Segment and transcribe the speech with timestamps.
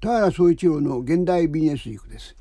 [0.00, 2.36] 田原総一郎の現代ビジネス塾です、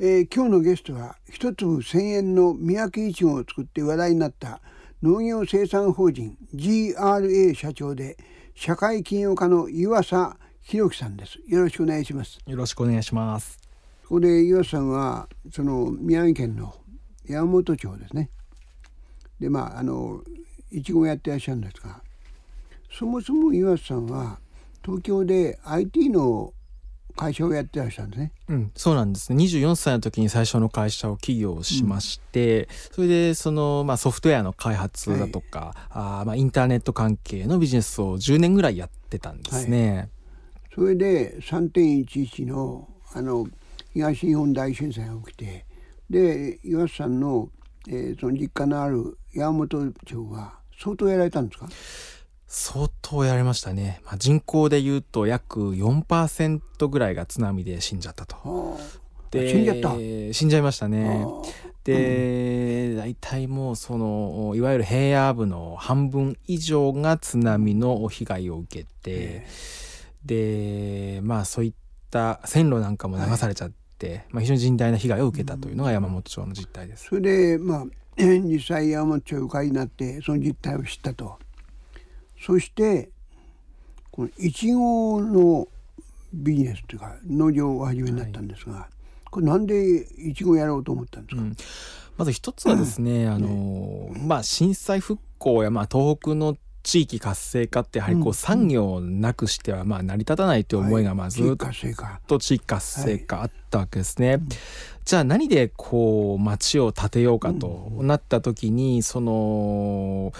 [0.00, 4.60] えー、今日のゲストは一粒千円の三宅いちごを作って話題になった
[5.04, 8.16] 農業生産法人 GRA 社長で
[8.56, 11.38] 社会起業家の岩佐弘樹さんです。
[11.46, 12.40] よろしくお願いします。
[12.44, 13.60] よろしくお願いします。
[14.02, 16.74] ここで岩佐さんはその宮城県の
[17.24, 18.30] 山本町ですね。
[19.38, 20.24] でまああの
[20.72, 22.02] いちごやってらっしゃるんですが
[22.90, 24.40] そもそも岩佐さんは
[24.84, 26.52] 東京で IT の
[27.16, 28.32] 会社をやってらっしゃるんですね。
[28.48, 29.42] うん、そうなんですね。
[29.42, 39.96] 24歳の時に最初の会社を起業しまして、うん、それでそのまあソフトウェアの開発だとか、はい、あまあインターネット関係のビジネスを10年ぐらいやってたんですね。
[39.96, 40.08] はい、
[40.74, 43.46] それで3.11のあの
[43.94, 45.64] 東日本大震災が起きて、
[46.10, 47.48] で岩瀬さんの、
[47.88, 51.68] えー、その実家のある山本町は相当やられたんですか？
[52.46, 58.78] 相当やりましたね、まあ、人口でいうと約4%ぐらいが津波で死んじゃったと。
[59.30, 59.90] で死んじゃった
[60.32, 61.26] 死んじゃいましたね。
[61.84, 69.46] で、うん、大体もうそのいわゆる平野部の半分以上が津波の被害を受けて、
[70.24, 71.72] でまあそういっ
[72.10, 77.06] た線路なんかも流されちゃって、はい、まあ、非常に甚大な被害を受けたというのが山本町の実態です。
[77.06, 81.38] それでまあ 実際山本町会になってその実態を知ったと。
[82.40, 83.10] そして
[84.10, 85.68] このいちごの
[86.32, 88.84] ビジネスというか農業を始めになったんですが、はい、
[89.30, 91.56] これなんでいちごやろうと思ったんですか、うん、
[92.16, 103.42] まず一つはですね、うん、あのまあ震災復興やまあ東北の地域活性化ってやはりこう産業なくしてはまあ成り立たないという思いがまあずっと地域活性化。
[103.42, 104.38] あったわけですね。
[105.06, 110.32] じゃあ何でこう町を建てようかとなった時にその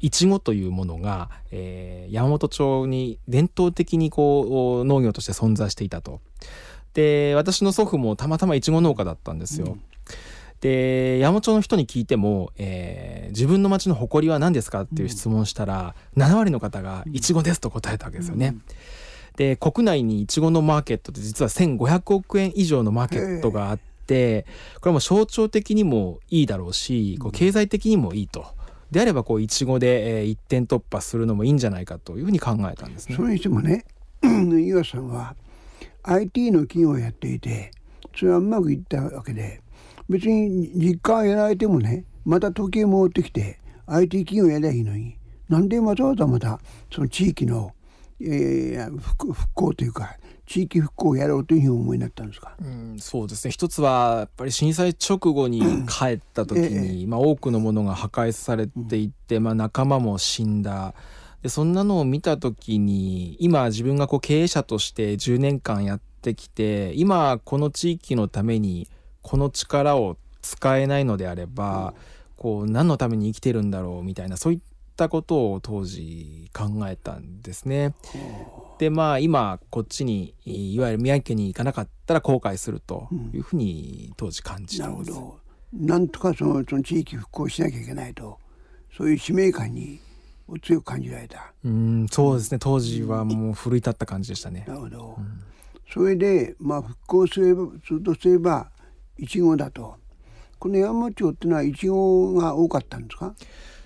[0.00, 6.20] いちごというものが、えー、山本町に伝統的にこう農業として存在していたと。
[6.94, 9.66] で私の祖父もたまたまいちご農家だったんですよ。
[9.68, 9.82] うん
[10.62, 18.46] で山本町の人に聞いても、えー、自分の町の誇りは何ですかっていう質問をしたら、うん、7割の方がいちごですと答えたわけですよね。
[18.46, 18.62] うん、
[19.36, 24.46] で国内にいちごのマーケットって実は1500億円以上のマーケットがあって、
[24.80, 28.46] これも象徴的にもいいだろうしこう経済的にもいいと。
[28.90, 33.16] であればこういちごで、えー、一点突破するのもいいんじゃないかというふうに考えたんですね。
[33.16, 33.86] それにしてもね
[34.22, 35.34] 岩さんは
[36.02, 37.70] IT の企業をやっていて
[38.14, 39.62] それはうまくいったわけで
[40.10, 45.16] 別に実家やられてもねまた時計戻ってきて IT 企業やりゃいいのに
[45.48, 46.60] なんでわざわざまた
[46.92, 47.72] その地域の、
[48.24, 50.16] えー、復興というか
[50.46, 53.52] 地域復興をやろうというふうに思いになったんですか、うん、そうですね。
[53.52, 60.94] 一つはやっぱり震災直後に帰った時に、えまあ、多くのものが破壊されていって、まあ、仲間も死んだ。
[61.42, 68.88] でそんなのを見た時に今自分がこう経営者として10年間やってきて今この地域のために
[69.22, 71.94] この力を使えないのであれば、
[72.36, 74.60] こう何のために生きてるんだろうみたいなそういっ
[74.96, 77.94] たことを当時考えたんですね。
[78.78, 85.18] でまあ今こっちにいわゆる宮城県に行かなかったら後悔するというふうに当時感じたんです。
[85.18, 88.38] うん、なんとかそのその地域復興しなきゃいけないと。
[88.96, 90.00] そういう使命感に
[90.62, 91.54] 強く感じられた。
[91.64, 92.58] うんそうですね。
[92.58, 94.64] 当時はもう奮い立った感じでしたね。
[94.68, 95.42] なるほど、うん、
[95.90, 98.70] それでまあ復興すればするとすれば
[99.16, 99.96] いちごだと。
[100.58, 103.34] この山町ってのはいちごが多かったんですか？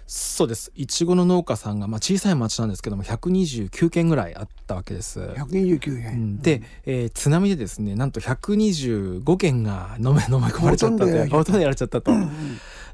[0.06, 0.70] そうです。
[0.76, 5.20] いちごの農家さんが、まあ、小さい町なんですけども129軒ぐらいあったわけです。
[5.20, 12.00] 129軒、うん、で、えー、津波でですねなんと125軒が飲め飲め込まれちゃったとほとんどやられちゃった。
[12.00, 12.12] と、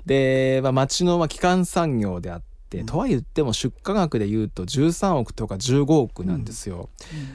[0.06, 2.51] で、まあ、町の、まあ、基幹産業であって、
[2.84, 6.88] とは言っても出荷額でいうと13億とか15億なんですよ。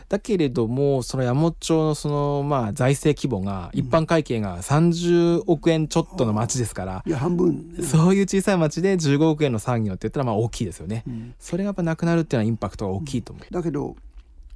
[0.09, 11.03] だけれどもその山本町のそのまあ財政規模が一般会計が30億円ちょっとの町ですから、いや半分、そういう小さい町で15億円の産業って言ったらまあ大きいですよね。
[11.39, 13.53] それがやっぱなくなるっていうのはインパクトが大きいと思う。
[13.53, 13.95] だけど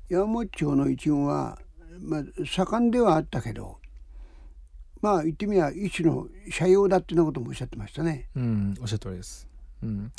[0.09, 1.59] 山本町の一応は、
[2.01, 3.77] まあ、盛んではあったけど
[5.01, 8.29] まあ言ってみれば一種の社用だっていうようなこともおっしゃってましたね。
[8.35, 9.50] うん、おっしゃる通りです。
[9.83, 10.11] うん、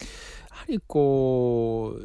[0.51, 2.03] やはりこう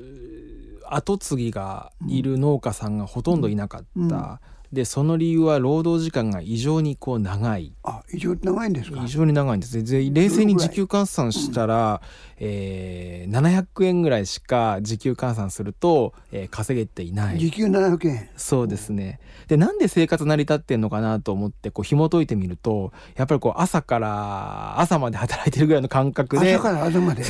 [0.90, 7.74] 跡継ぎがいる農家さんがほとんどいなかった、でその理由は労働時間が異常にこう長い。
[7.84, 9.02] あ異常に長いんですか？
[9.04, 9.84] 異常に長いんです。
[9.84, 12.02] で冷静に時給換算したら、
[12.40, 17.40] うん、えー、700円ぐらいしか時給換算すると、えー、稼げていない。
[17.40, 18.30] 時給700円。
[18.36, 19.20] そうですね。
[19.48, 26.56] でなんで生活成り立ってんのかなと思ってこう紐解いてみるとやっぱりこう朝から朝まで働いてるぐらいの感覚で。
[26.56, 27.24] 朝から朝まで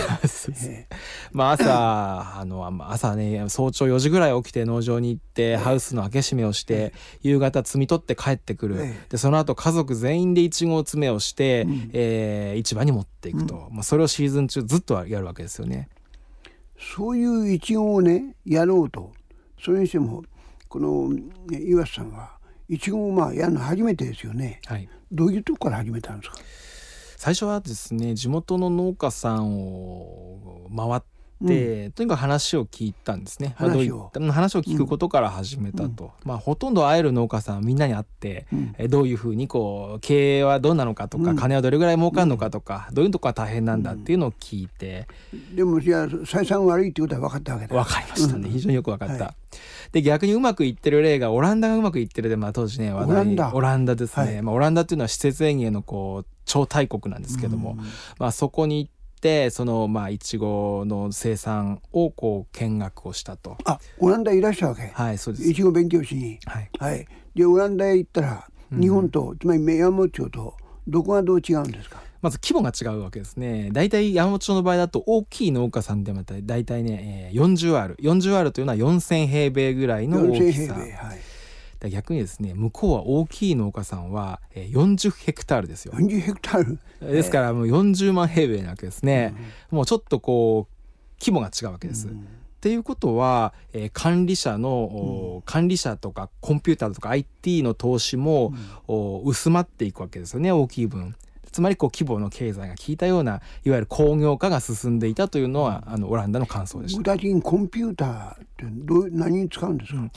[1.31, 15.89] まあ朝あの朝ね早朝4時ぐらい起きて農場に行ってハウスの開け閉めをして夕方摘み取って帰ってくる、ええ、でその後家族全員でいちご詰めをして、うん、えー、市場に持っていくと、うん、まあ、それをシーズン中ずっとやるわけですよね。
[16.79, 19.11] そういういちごをねやろうと。
[19.63, 20.23] それにしても
[20.69, 21.09] この
[21.51, 22.37] 岩瀬さんは
[22.69, 26.37] いちごをまあやるの初めてですよね、はい、どういうとこから始めたんですか？
[27.17, 31.01] 最初はですね地元の農家さんを回っ、うん、
[31.39, 33.53] とにかく話を聞いたんですね。
[33.57, 34.11] 話を。
[34.31, 45.07] 話を聞くことから始めたと、うん、まあ、ほとんど会える農家さんみんなに会って、うん、えどういうふうにこう経営はどうなのかとか、金はどれぐらい儲かるのかとか、どういうとこが大変なんだっていうのを聞いて、
[45.53, 47.75] でもいや採算悪いってことは分かったわけだ。
[47.75, 49.35] 分かりましたね、非常によく分かった、はい、
[49.91, 57.77] で逆にうまくいってる例がオランダがうまくいってるで、まあ、当時ね話題オランダですね、はい、まあ、オランダっていうのは施設園芸のこう超大国なんですけども、
[58.17, 58.96] まあ、そこに行って
[59.49, 63.57] そのまあいちごの生産をこう見学をしたと。
[63.65, 64.91] あオランダいらっしゃるわけ。
[64.93, 65.49] はいそうです。
[65.49, 66.39] いちご勉強しに。
[66.45, 70.55] はい、はい、でオランダへ行ったら日本と、うん、つまり山本町と
[70.87, 72.01] どこがどう違うんですか？
[72.21, 73.69] まず規模が違うわけですね。
[73.71, 80.73] 大体山本町の場合だと大きい農家さんでまた大体ね、えー、40ある40あるというのは4000平米ぐらいの大きさ。
[80.73, 80.93] はい
[81.89, 85.93] 逆にですね向こうは大きい農家さんは40ヘクタールですよ。
[85.93, 86.79] 40ヘクタール？
[87.13, 89.35] ですからもう40万平米なわけですね。
[89.71, 90.73] うん、もうちょっとこう
[91.19, 92.07] 規模が違うわけです。
[92.07, 92.27] うん
[92.57, 98.51] っていうことは、えー、管理者の、うん、管理者とかコンピューターとか IT の投資も、
[98.87, 101.15] うん、薄まっていくわけですよね大きい分。
[101.51, 106.97] つまりこう規模の経済が効いたようないわゆる工業化が進んでいたというのは、あのオランダの感想でした。
[106.97, 110.11] 具体的にコンピューターってどう何に使うんですか、うん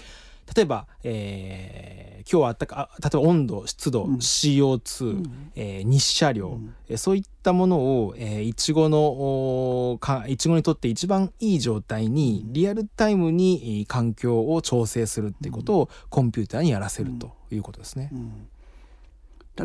[0.54, 6.58] 例えば、えー、今日はあったか例えば温度湿度、うん、CO2、うん、えー、日射量、
[6.88, 18.10] うん、そういったものを、えー、いちごのかいちごにとって一番いい状態にリアルタイムに環境を調整するっていうことをコンピューターにやらせるということですね。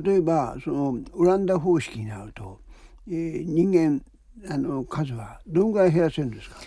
[0.03, 2.59] 例えばそのオランダ方式になると、
[3.07, 4.03] えー、人間
[4.53, 6.57] あの数はどのぐらい減らせるんですか？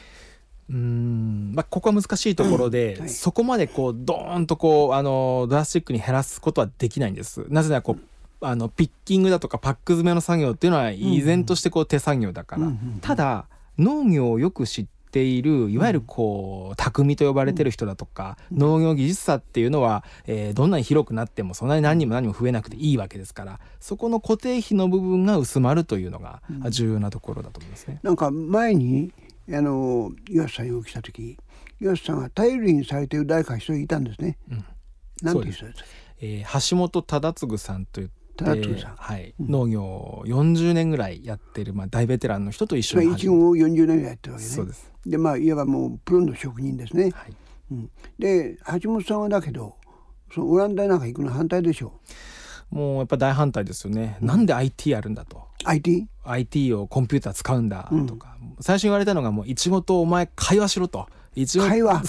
[0.70, 1.53] うん。
[1.55, 3.00] まあ、ここは難しいところで、うん。
[3.03, 7.47] はい、そこまでこうドーンとこうあのドラスティックに減らすことはできないんです。
[7.49, 8.03] なぜならこう
[8.41, 13.47] あのピッキングだとかパック詰めの作業っていうのは依然としてこう手作業だから、うんうん、ただ
[13.79, 27.99] 農業をよく知っているいわゆるこう匠と呼ばれてる人だとか、うん、農業技術者っていうのは、えー、どんなに広くなってもそんなに何人も何も増えなくていいわけですからそこの固定費の部分が薄まるというのが重要なところだと思いますね。
[28.03, 29.12] なんか前に
[29.50, 31.39] あの岩瀬さんを来た時
[31.81, 34.37] 岩瀬さんは頼りにされている誰か一人いたんですね。
[34.50, 34.65] うん、
[35.23, 35.87] なんていう人ですか？
[36.21, 38.55] えー、橋本忠次さんといっては
[39.17, 44.50] い、うん、農業40年ぐらいやってる、まあ、大ベテランの人と一緒にいちごを40年ぐらいやってるわけね。
[44.50, 47.11] そうですでまあいわばもうプロの職人ですね。
[47.15, 47.33] はい
[47.71, 49.77] うん、で橋本さんはだけど
[50.33, 52.01] そのオランダなんか行くの反対でしょ
[52.71, 52.75] う？
[52.77, 54.19] もうやっぱ大反対ですよね。
[54.21, 55.43] うん、なんで IT やるんだと。
[55.65, 56.06] IT?
[56.31, 61.09] IT をコンピューター使うんだとか、最初言われたのがもういちごとお前会話しろと。
[61.39, 62.03] いちご会話。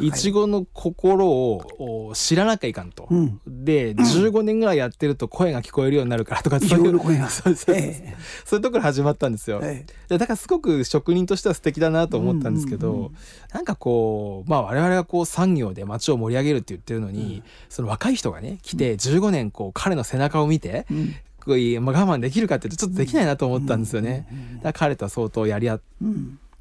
[0.00, 6.98] いちごの心を知らなきゃいかんと、うん、で15年ぐらいやってると声が聞こえるようになるから とかそういう
[7.30, 7.54] そう。
[7.56, 13.14] そういうところ始まったんですよ、ええ、だからすごく職人としては素敵だなと思ったんですけど、うんうんうん、
[13.54, 21.14] なんかこうまあ我々がこう産業で街を盛り上げるって言ってるのに、うん、その若い人がね来て15年こう彼の背中を見て、うん
[21.46, 24.26] ごい、まあ、我慢できるかっていうとちょっとできないなと思ったんですよね。
[24.56, 25.80] だから彼とは相当やり合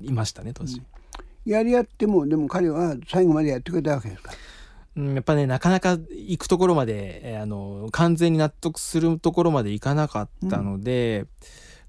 [0.01, 0.81] いましたね当時。
[1.45, 4.31] やり合ってもでも彼は最後までやってくれたわけですか？
[4.95, 11.27] うん、やっぱねなかなか行くところまで、えー、あの完全に納得するところまでいかなかったので、うん、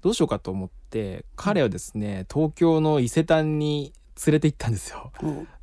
[0.01, 3.93] どうしようかと思って彼はですね東京の伊勢丹に
[4.25, 5.11] 連れて行ったんですよ。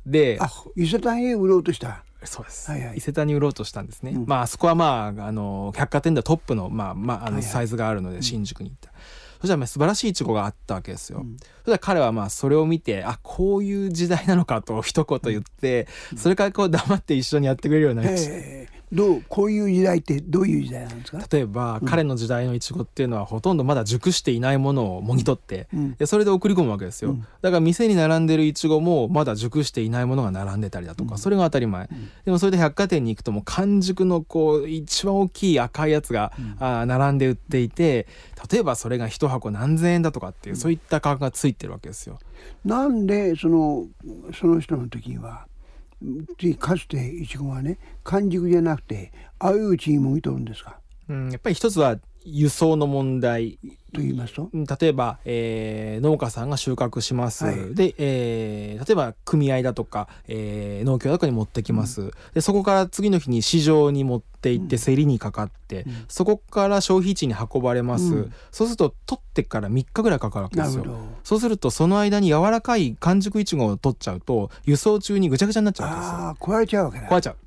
[0.05, 0.39] で
[0.75, 2.03] 伊勢丹へ売ろうとした？
[2.25, 9.03] そうです、はいはい、伊勢丹に売ろうとしたんですね、うん、まああそこはまああの百貨店ではトップの,、まあまあ、あのサイズがあるので新宿に行った、はいはい、
[9.41, 18.64] そしたら素晴らしいイチゴがあったわけですよ、うん、そしたら彼はまあそれを見てあこういう時代なのかと一言言って、うん、それからこう黙って一緒にやってくれるようになりました。
[18.95, 21.19] どうこういう時代ってどういう時代なんですか？
[21.29, 31.89] 例えば、うん、彼の時代のいちごっていうのはほとんどまだ熟していないものをもぎ取って、うん、でそれで送り込むわけですよ、うん、だから店に並んでるいちごもまだ熟していないものが並んでたりだとか、それが当たり前、
[32.23, 38.07] でもそれで百貨店に行くともう完熟のこう一番大きい赤いやつが、あ並んで売っていて
[38.49, 42.19] 例えばそれが一箱何千円だとかっていう、そういった価格がついてるわけですよ。
[42.63, 43.87] なんでその
[44.33, 45.47] その人の時には
[46.59, 53.59] かつていちごはね完熟じゃなくてあいうちにもぎ取るんですか、うん、やっぱり一つは輸送の問題。
[53.95, 70.85] と言いますと例えば、えー、農家さんが収穫します、はい、で、えー、例えば組合だとか、えー、農協とかに持ってきます、うん、でそこから次の日に市場に持って行って競りにかかって、うん、そこから消費地に運ばれます、うん、そうすると取ってから3日ぐらいかかるわけですよ。
[71.23, 76.55] そうするとその間に柔らかい完熟いちごを取っちゃうと輸送中にぐちゃぐちゃになっちゃうわけですよ。
[76.55, 77.07] 壊れちゃうわけだ。
[77.07, 77.37] 壊れちゃう、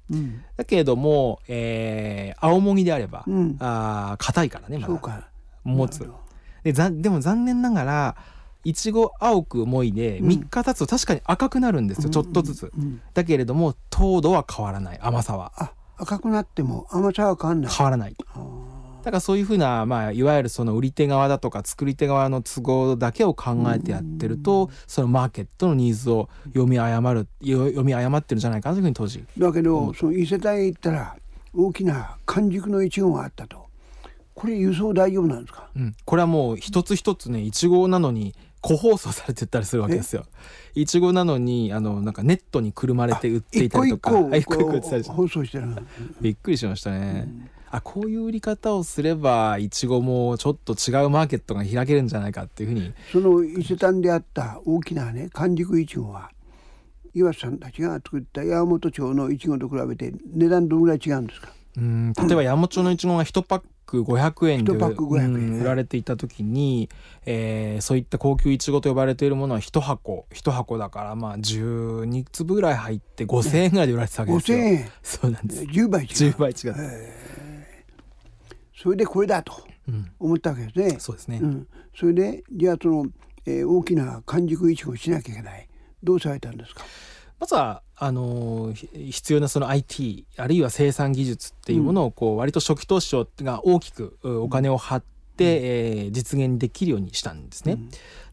[0.56, 5.28] だけれども、えー、青もぎであれば、うん、あ硬いからねまだ。
[5.64, 6.08] 持つ
[6.62, 8.16] でざでも残念ながら
[8.64, 15.52] いちご青くもいで3日経つと確かに赤くなるんですよ、うん、ちょっとずつ、うん、だけれども糖度は変わらない甘さは。
[15.56, 17.72] あ赤くなっても甘さは変わらない。
[17.72, 18.16] 変わらない。
[19.02, 29.24] だからそういうふうな、まあ、いわゆるその売り手側だとか作り手側の都合だけを考えてやってると、そのマーケットのニーズを読み誤る読み誤ってるんじゃないかなというふうに当時。
[29.38, 31.16] だけど、その伊勢丹へ行ったら
[31.54, 33.67] 大きな完熟のいちごがあったと
[34.38, 40.26] これ輸送大丈夫なんですか、うん、これはもう一つ一つねいちごなのに個包装されてたりするわけですよ。
[40.76, 45.02] いちごなのにあのなんかネットにくるまれて売っていたりとか一個一個売ってたり。
[45.02, 45.66] 包装してる
[46.20, 47.24] びっくりしましたね。
[47.26, 52.92] うん、あこういう売り方をすればいちごもちょっと違うマーケットが開けるんじゃないかっていうふうに。
[53.10, 56.30] その伊勢丹であった大きなね完熟いちごは
[57.14, 61.48] 岩瀬さんたちが作った山本町のいちごと比べて値段どのぐらい違うんですか？
[61.76, 64.72] うん例えば山本町のいちごが1パック500円で
[65.58, 66.90] 売られていた時に、
[67.24, 74.58] えー、そういった高級いちごと呼ばれているものは1箱1箱だからまあ12粒ぐらい入って5,000円ぐらいで売られてたわけですよ。
[74.58, 74.90] 円。
[75.02, 75.62] そうなんです。
[75.62, 76.08] 10倍違う。
[76.08, 77.08] 10倍違う。
[78.76, 79.66] それでこれだと
[80.20, 80.86] 思ったわけですね。
[80.88, 81.66] うん、そうですね、うん、
[81.96, 83.06] それでじゃあその、
[83.46, 85.66] えー、大きな完熟いちごをしなきゃいけない。
[86.02, 86.84] どうされたんですか？
[87.40, 95.02] まずはあの必要なその IT あるいは生産技術っていうものをこう割と初期投資が大きくお金を張っ
[95.36, 97.78] て、えー、実現できるようにしたんですね。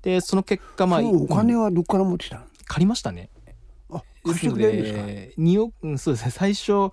[0.01, 3.29] でその結果まあお金はどこから持ってきたの、借りましたね。
[3.91, 4.99] あ貸してですか
[5.41, 6.31] ？2億そうですね。
[6.31, 6.91] 最初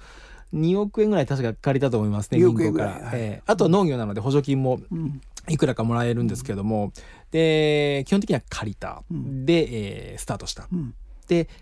[0.55, 4.81] 2億円ぐらい確か借りたと思いますね銀行から、はい、えー、あとは農業なので補助金も
[5.49, 6.93] いくらかもらえるんですけども、うん、
[7.31, 10.77] で基本的には借りた、うん、で、えー、スタートした、う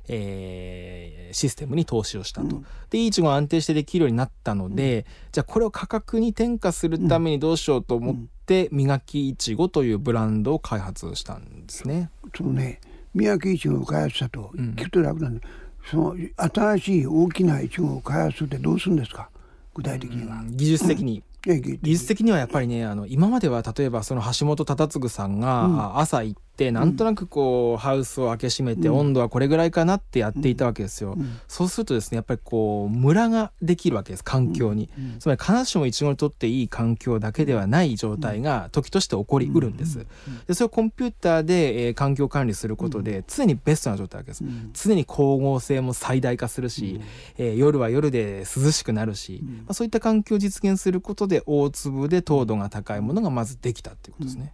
[0.08, 2.56] えー、システムに投資をしたと。
[2.56, 12.10] うん、でいちごが安定してできるようになったので、うん、じゃあこれを価格に転嫁するためにどうしようと思って、うん、磨きいちごというブランドを開発したんですね。
[12.36, 12.80] そうね
[13.14, 15.46] 磨きいちごを開発したと聞くと楽なんで、
[15.90, 19.30] その新しい大きないちごを開発ってどうするんですか？
[19.74, 20.42] 具体的には。
[20.46, 22.32] 技術的に、技術的に。
[22.32, 31.16] はやっぱりねあの今までは例えばその橋本忠次さんが朝行ってなんとなくこうハウスを開け閉めて温度はこれぐらいかなってやっていたわけですよ。
[31.48, 34.90] そうするとですねやっぱりこうムラができるわけです環境に。
[35.18, 40.06] つまり必ずしもイチゴにとっていい環境だけではない状態が時として起こりうるんです。
[40.46, 44.44] でそれをコンピューターで、えー、環境管理することで常にベストな状態なわけです。
[44.74, 47.00] 常に光合成も最大化するし、
[47.38, 54.52] えー、夜は夜で涼しくなるし、まあ、そういった環境を実現することで大粒で糖度が高いものがまずできたっていうことですね。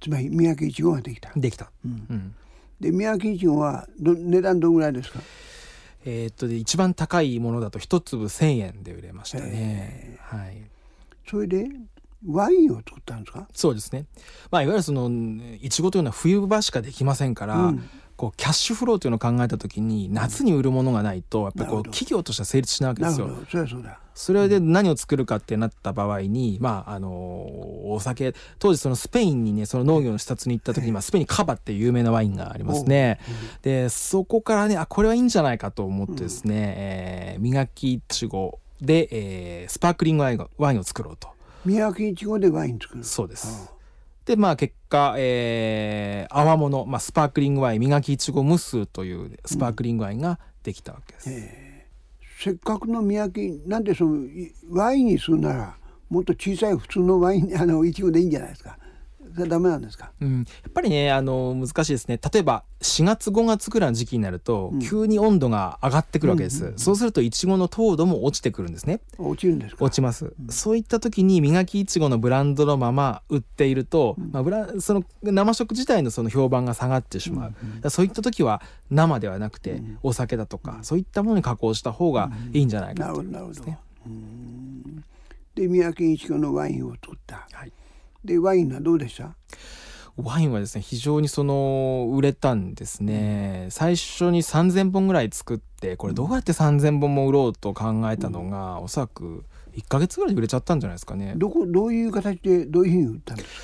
[0.00, 1.30] つまり三宅いちごができた。
[1.36, 2.34] できた、うん、
[2.80, 5.20] で三宅いちごはど値段どのぐらいですか？
[6.04, 10.62] えー、っとで一番高いものだと一粒千円で売れましたね、はい、
[11.28, 11.66] それで
[12.26, 13.48] ワインを作ったんですか？
[13.52, 14.06] そうですね、
[14.50, 15.10] まあ、いわゆるその
[15.60, 23.30] いちごというのは冬場しかできませんから、うんこうキャッシュフローというのを考えた時に夏に売るものがないとやっぱりこう企業としては成立しないわけですよ。
[24.14, 33.20] それで何を作るかってなった場合に、まああのお酒当時そのスペインにねその農業の視察に行った時に、まあ、スペインにカバっていう有名なワインがありますね。
[33.60, 41.28] でそこからねあこれはいいんじゃないかと思ってですね、うん、えー、磨きいちごで、えー、スパークリングワインワインを作ろうと。
[41.66, 43.04] 磨きいちごでワイン作る。
[43.04, 43.75] そうです。
[44.26, 51.30] でまあ結果、えー、泡物、まあ、スパークリングワイン磨きいちご無数というスパークリングワインができたわけです。
[51.30, 51.48] うん、
[52.40, 54.26] せっかくの磨きなんでその
[54.70, 55.76] ワインにするなら
[56.10, 58.76] もっと小さい普通のワインあのいちごでいいんじゃないですか。
[59.46, 62.18] ダメなんですか、うん、やっぱりねあの難しいですね。
[62.32, 69.00] 例えば4月5月ぐらいの時期になると、うん、急に温度が上がってくるわけです、うんうんうん、そうするといちごの糖度も落ちてくるんですね。
[69.18, 83.78] 落ちるんです落ちます、うん、そういった時に磨きいちごのブランドのまま売っていると、まあ、ブラその生食自体のその評判が下がってしまう、うんうん、そういった時は生ではなくて、お酒だとか、そういったものに加工した方がいいんじゃないかということですね、
[85.54, 87.72] で宮城いちごのワインを作った、はい、
[88.26, 89.34] でワインはどうでした？
[90.16, 93.68] ワインはですね非常にその売れたんですね。
[93.70, 101.34] 最初に3,000本ぐらい作ってこれどうやって3,000本も売ろうと考えたのが、おそらく1か月ぐらいで売れちゃったんじゃないですかね。
[101.36, 103.54] どこどういう形でどういうふうに売ったんですか？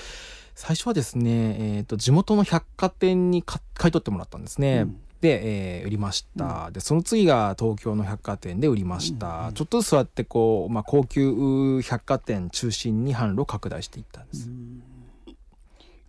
[0.55, 14.51] 最初はですね、えーと、地元の百貨店に買い取ってもらったんですね、うんで、えー、売りました、うん、でその次が東京の百貨店で売りました、うん、ちょっとずつそうやってこう、まあ、高級百貨店中心に販路を拡大していったんです。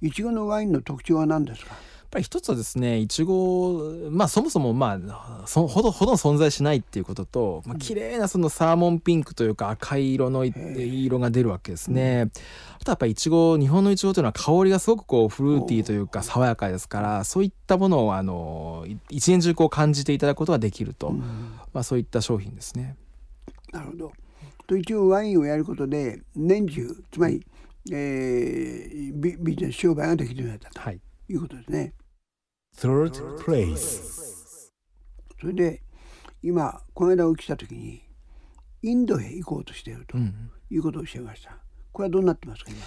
[0.01, 1.75] いちごのワインの特徴は何ですか？
[2.13, 12.29] ぱり一つはですねいちごまあそもそもまあそほどほど存在しないっていうことと、まあ綺麗なそのサーモンピンクというか赤い色の色が出るわけですね。
[12.79, 21.11] あとやっぱりいちご日本のいちごというのは香りがすごくこうフルーティーというか爽やかですからそういったものをあの一年中こう感じていただくことができると、
[21.73, 22.95] まあそういった商品ですね。
[23.71, 24.11] なるほど。
[24.67, 27.45] と一応ワインをやることで年中つまり、
[27.91, 31.93] えー、ビビジネス商売ができるようになったと、はい、いうことですね。
[32.77, 34.01] Third place.
[35.39, 35.81] それで
[36.41, 38.01] 今この間起きた時に
[38.81, 40.17] インドへ行こうとしていると
[40.69, 41.57] いうことをおっしゃいました、
[41.91, 42.79] これはどうなってますか今？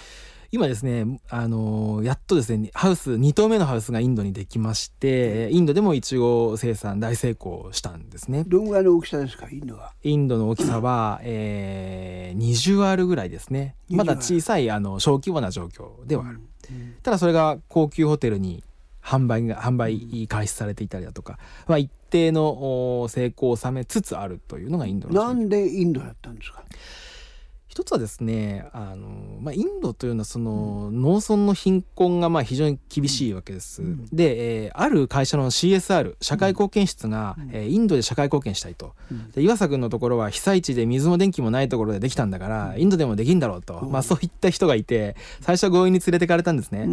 [0.53, 8.45] 今ですね、あのー、やっとですねハウス2棟目のハウスがインドにできましてインドでもいちご生産大成功したんですね。
[8.47, 9.93] どんぐらいの大きさですかインドは？
[10.03, 13.77] インドの大きさは、えー、20あるぐらいですね。
[13.91, 16.41] まだ小さいあの小規模な状況ではある、
[16.71, 16.77] うん。
[16.77, 18.63] うん、ただそれが高級ホテルに
[19.07, 26.65] 販売が販売開始されていたりだとか、まあ、一定の成功を収めつつあるというのがインドのなんでインドやったんですか？
[27.77, 29.07] 一つはですねあの、
[29.39, 33.83] まあ、インドというのはその、農村の貧困がまあ非常に厳しいわけです。
[33.83, 46.89] うん、で、えー、ある会社の CSR 社会貢献室が、うん、えー、インドで社会貢献したいと、うん、で岩佐君のところは被災地で水も電気もないところでできたんだから、インドでもできんだろうと、まあ、そういった人がいて最初は強引に連れてかれたんですね。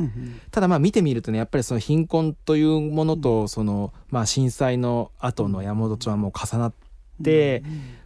[0.51, 6.73] ただまあ見てみるとねやっぱりその貧困というものとその、まあ、震災の後の山本町はもう重なっ
[7.23, 7.63] て。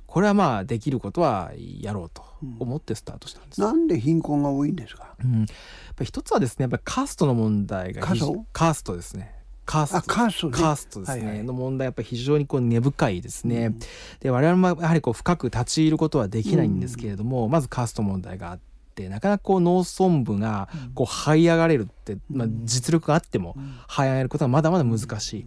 [0.07, 2.23] これはまあできることはやろうと
[2.59, 3.61] 思ってスタートしたんです。
[3.61, 5.15] なんで貧困が多いんですか？
[5.23, 5.47] うん、やっ
[5.95, 9.35] ぱ一つはですね、やっぱりカーストの問題がカーストですね。
[9.65, 13.65] カーストカースト、ね、カーストですね、はいはい、の問題やっぱり非常にこう根深いですね。
[13.65, 13.79] うん、
[14.21, 18.63] で我々もやはりこう深く立ち入ることはできないんですけれども、うん、まずカースト問題があって。
[18.97, 23.55] なかなかこう農村部がこう這い上がれるって、まあ、実力があっても
[23.87, 25.45] 這い上がることはまだまだ難しい。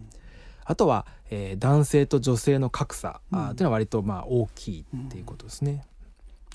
[0.71, 5.83] あとは、えー、男性と女性の格差、うん、あというのは割とまあ大きいっていうことですね。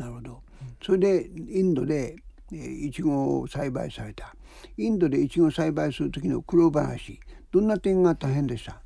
[0.01, 0.43] うん、なるほど。
[0.85, 2.17] それでインドで
[2.51, 4.35] いちごを栽培された。
[4.79, 7.21] インドでいちご栽培する時の苦労話
[7.53, 8.81] どんな点が大変でした？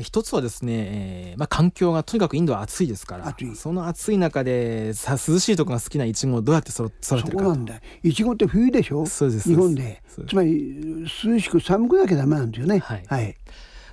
[0.00, 7.78] 一つはですね、えーまあ、環境がとにかくインドは暑いですからその暑い中でさ涼しいところが好きなイチゴをどうやって育てるかそうなんだ。
[8.02, 9.04] イチゴって冬でしょ？
[9.04, 10.02] そうです日本で。
[10.26, 12.78] つまり涼しく寒くなきゃダメなんですよね。
[12.78, 13.36] はい、はい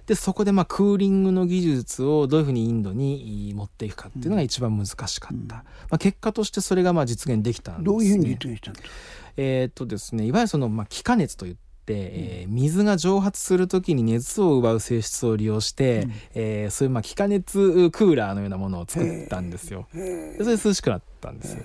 [0.09, 8.93] でそこでまあクーリングの技術をどういうふうにインドに持っていくかっていうのが一番難しかった、うん、まあ、結果としてそれがまあ実現できたんです、ね、どういうふうに実現したんですか
[9.37, 11.59] えー、っとですねいわゆるそのまあ気化熱といって
[11.91, 19.87] えー、水が蒸発する時に熱を奪う性質を利用して、うん、えー、そういうまあ気化熱クーラーのようなものを作ったんですよ。
[19.91, 21.53] それで涼しくなったんです。
[21.53, 21.63] よ。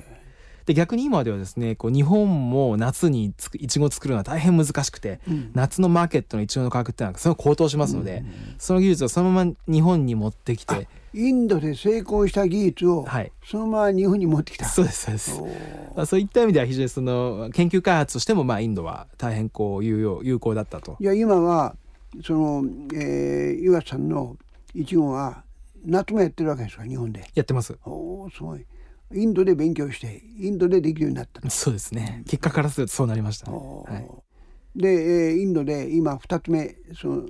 [0.67, 8.55] で逆に今ではですねこう日本も夏にいちご作るのは大変難しくて、うん、夏のマーケットのいちごの価格ってのはその高騰しますので、うん。
[8.59, 10.89] その技術をそのまま日本に持ってきて。
[11.17, 13.07] インドで成功した技術を
[13.45, 15.41] そのまま日本に持ってきた、はい、そうですそうです。
[15.95, 20.97] まあ、そういった意味では非常にその研究開発としてもまあインドは大変こう有用有効だったと。
[20.99, 21.77] いや今は
[22.25, 24.37] その、えー、岩さんの
[24.75, 25.45] いちごは
[25.85, 27.25] 夏もやってるわけですか日本で。
[27.35, 27.79] やってます。
[27.85, 28.67] おおすごい
[29.15, 32.23] インドで勉強してインドでできるようになったそうですね。
[32.27, 37.29] 結果からするとそうなりました、ね、はい、で、えー、インドで今2つ目その、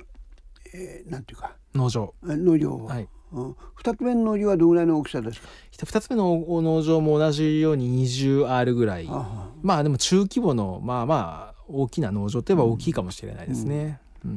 [0.72, 1.56] えー、なんていうか。
[1.74, 2.14] 農場。
[2.22, 3.08] 農場を、はい。
[3.32, 3.50] うん、
[3.82, 9.08] 2つ目の農場はどのぐらいの大きさですか？2つ目の農場も同じように 20R ぐらい。
[9.62, 14.30] まあでも中規模のまあまあ大きな農場といえば大きいかもしれないですね、うん、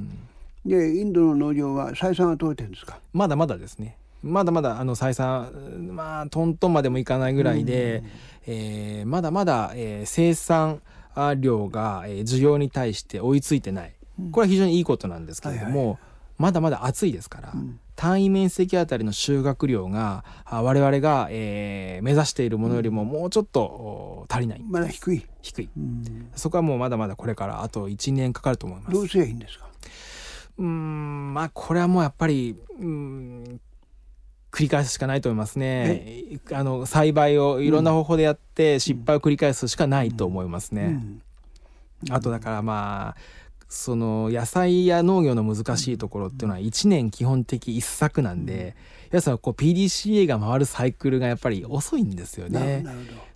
[0.65, 2.99] うん、でインドの農場は採算は取れてるんですか？
[3.13, 5.51] まだまだですねまだまだあの採算
[5.93, 8.03] まあトントンまでもいかないぐらいで、
[8.45, 10.81] えー、まだまだ、えー、生産
[11.39, 13.93] 量が、えー、需要に対して追いついてない。
[14.31, 15.97] これは非常にいいことなんですけれども、はいはい、
[16.39, 25.23] まだまだ暑いですから、うん、単位面積あたりの収穫量が我々が、えー、目指しているものよりももうちょっと足りない、まだ低い。
[25.43, 28.93] 低い、うん、そこはもうまだまだこれからあと1年かかると思います。
[28.93, 29.67] どうすればいいんですか？
[30.57, 33.61] うんまあこれはもうやっぱりうん
[34.51, 36.23] 繰り返すしかないと思いますね。
[36.51, 41.01] あの栽培をいろんな方法でやって失敗を繰り返すしかないと思いますね。
[42.09, 43.21] あとだからまあ
[43.69, 48.75] その野菜や農業の難しいところっていうのは1年基本的一作なんで、
[49.11, 52.85] やつはこう PDCA が回るサイクルがやっぱり遅いんですよね。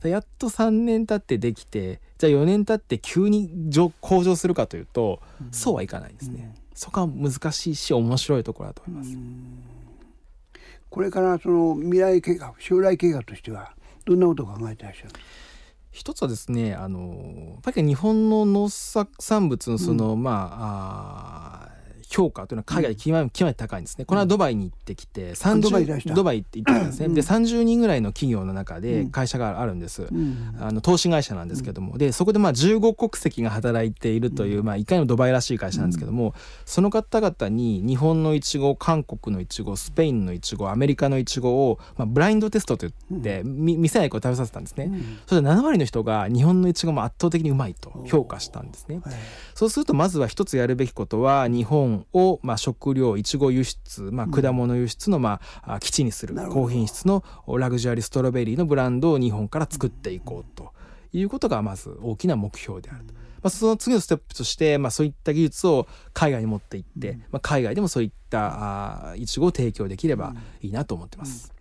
[0.04, 3.70] やっと3年経ってできてじゃあ4年経って急に
[4.00, 5.20] 向上するかというと、
[5.52, 6.56] そうはいかないですね。
[6.74, 9.18] そこは難しいし面白いところだと思います。
[10.92, 13.74] これからその未来計画将来計画としては
[14.06, 15.32] どんなことを考えてらっしゃるんですか
[15.92, 21.71] 一つはですねあのやっぱり日本の農産物のその、うん、まああ
[22.12, 24.04] 評価というのは海外で極め極めて高いんですね。
[24.04, 27.16] この間ドバイに行ってきて、30ドバイドバイって行ったんですね。
[27.16, 30.08] で30人ぐらいの企業の中で会社があるんです。
[30.60, 44.92] あの投資会社なんですけども、でそこでまあ15国籍が働いているという、まあいかにもドバイらしい会社なんですけども、その方々に日本のいちご、韓国のいちご、スペインのいちご、アメリカのいちごをまあブラインドテストと言って、見せない子を食べさせたんですね。
[45.28, 49.00] それで7割の人が日本のいちごも圧倒的にうまいと評価したんですね。
[49.56, 60.74] そうするとまずは一つやるべきことは日本をまあ食料いちご輸出、まあ、果物輸出のまあ基地にする高品質のラグジュアリーストロベリーのブランドを日本から作っていこうと
[61.14, 63.14] いうことがまず大きな目標であると。
[63.14, 71.52] まあ、その次のステップとして、まあ、そういった技術を海外に持っていって、まあ、海外でもそういったいちごを提供できればいいなと思ってます。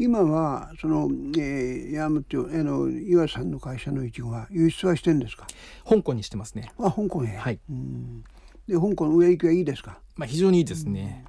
[0.00, 5.46] 今はその、えー、ヤムっていうあの岩さんの会社のいちごは輸出はしてんですか？
[5.88, 6.72] 香港にしてますね。
[6.78, 7.36] あ香港へ。
[7.36, 7.60] はい
[8.68, 9.98] で香港の上行きはいいですか？
[10.16, 11.24] まあ非常にいいですね、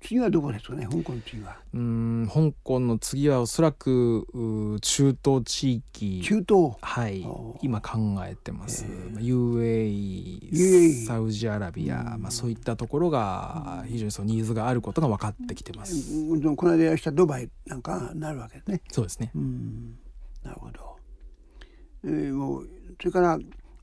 [0.00, 0.86] 次はどこですかね？
[0.86, 1.56] 香港の次は。
[1.74, 4.26] うん香港の次はおそらく
[4.80, 6.20] 中東地域。
[6.22, 6.76] 中東？
[6.80, 7.26] はい。
[7.62, 18.80] 今考えてます、UAE サウジアラビア、まあ、そういったところが非常にそのニーズがあることが分かってきてます、うん、この間やしたドバイなんかなるわけですね。
[18.92, 19.32] そうですね。
[19.34, 19.98] うん。
[20.44, 20.96] なるほど、
[22.04, 22.68] えー、もう
[23.00, 23.38] それから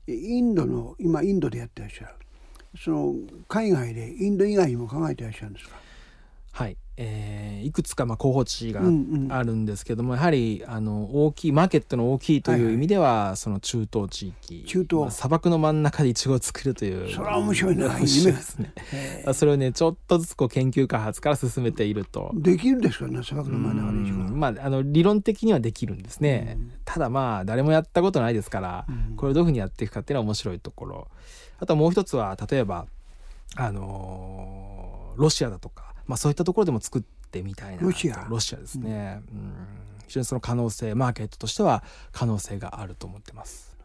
[0.06, 2.14] インドの今インドでやってらっしゃる
[2.76, 3.14] その
[3.48, 5.76] 海外でインド以外にも考えてらっしゃるんですか？
[6.52, 10.16] はい、えー、いくつかまあ候補地があるんですけども、うん。
[10.16, 17.88] うん、やはりあの大きいマーケットの大きいという意味では、はいはい、その中東地域中東、まあ、砂漠の真ん中でイチゴを作るというそれは面白いな。
[17.88, 18.72] 面白いですね。
[19.34, 22.30] それをねちょっとずつこう研究開発から進めていると。
[22.32, 23.22] できるんですかね？
[23.22, 24.18] 砂漠の真ん中でイチゴ。
[24.34, 31.08] まああの理論的にはできるんですね、うん、ただまあ誰もやったことないですから、うん、これをどういうふうにやっていくかっていうのは面白いところ
[31.58, 32.86] あともう一つは例えば
[33.56, 38.26] あのー、ロシアだとかまあ、そういったところでも作ってみたいなロシア？
[38.28, 39.52] ロシアですね、うん、
[40.06, 43.76] 非常にその可能性マーケットとしては可能性があると思ってます。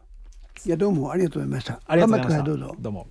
[0.64, 1.80] いやどうもありがとうございました。
[1.84, 2.44] ありがとうございました。
[2.44, 2.76] どうぞ。
[2.78, 3.08] どうも